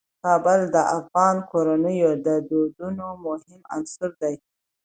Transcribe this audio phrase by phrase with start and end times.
[0.23, 4.35] کابل د افغان کورنیو د دودونو مهم عنصر دی.